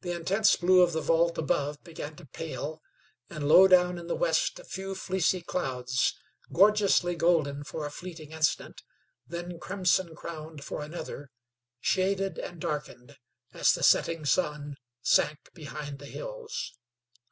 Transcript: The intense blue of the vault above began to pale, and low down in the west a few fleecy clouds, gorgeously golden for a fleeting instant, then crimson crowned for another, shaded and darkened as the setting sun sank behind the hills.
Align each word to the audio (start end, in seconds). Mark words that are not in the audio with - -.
The 0.00 0.10
intense 0.10 0.56
blue 0.56 0.80
of 0.82 0.92
the 0.92 1.00
vault 1.00 1.38
above 1.38 1.80
began 1.84 2.16
to 2.16 2.26
pale, 2.26 2.82
and 3.30 3.46
low 3.48 3.68
down 3.68 3.96
in 3.96 4.08
the 4.08 4.16
west 4.16 4.58
a 4.58 4.64
few 4.64 4.96
fleecy 4.96 5.40
clouds, 5.40 6.18
gorgeously 6.52 7.14
golden 7.14 7.62
for 7.62 7.86
a 7.86 7.90
fleeting 7.92 8.32
instant, 8.32 8.82
then 9.24 9.60
crimson 9.60 10.16
crowned 10.16 10.64
for 10.64 10.82
another, 10.82 11.30
shaded 11.80 12.40
and 12.40 12.60
darkened 12.60 13.18
as 13.54 13.70
the 13.72 13.84
setting 13.84 14.24
sun 14.26 14.74
sank 15.00 15.38
behind 15.54 16.00
the 16.00 16.06
hills. 16.06 16.72